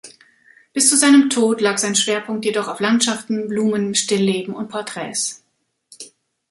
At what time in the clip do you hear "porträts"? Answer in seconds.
4.67-5.43